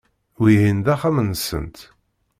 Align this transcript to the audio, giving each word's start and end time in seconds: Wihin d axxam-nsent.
Wihin 0.41 0.79
d 0.85 0.87
axxam-nsent. 0.93 1.77